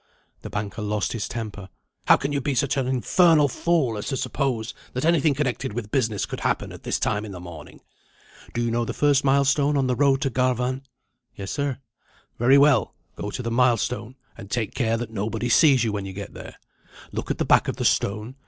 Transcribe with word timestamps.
The 0.41 0.49
banker 0.49 0.81
lost 0.81 1.13
his 1.13 1.27
temper. 1.27 1.69
"How 2.07 2.17
can 2.17 2.31
you 2.31 2.41
be 2.41 2.55
such 2.55 2.75
an 2.75 2.87
infernal 2.87 3.47
fool 3.47 3.99
as 3.99 4.07
to 4.07 4.17
suppose 4.17 4.73
that 4.93 5.05
anything 5.05 5.35
connected 5.35 5.73
with 5.73 5.91
business 5.91 6.25
could 6.25 6.39
happen 6.39 6.71
at 6.71 6.81
this 6.81 6.97
time 6.97 7.23
in 7.23 7.33
the 7.33 7.39
morning? 7.39 7.81
Do 8.55 8.61
you 8.63 8.71
know 8.71 8.83
the 8.83 8.95
first 8.95 9.23
milestone 9.23 9.77
on 9.77 9.85
the 9.85 9.95
road 9.95 10.19
to 10.21 10.31
Garvan?" 10.31 10.81
"Yes, 11.35 11.51
sir." 11.51 11.77
"Very 12.39 12.57
well. 12.57 12.95
Go 13.15 13.29
to 13.29 13.43
the 13.43 13.51
milestone, 13.51 14.15
and 14.35 14.49
take 14.49 14.73
care 14.73 14.97
that 14.97 15.11
nobody 15.11 15.49
sees 15.49 15.83
you 15.83 15.91
when 15.91 16.07
you 16.07 16.13
get 16.13 16.33
there. 16.33 16.55
Look 17.11 17.29
at 17.29 17.37
the 17.37 17.45
back 17.45 17.67
of 17.67 17.75
the 17.75 17.85
stone. 17.85 18.37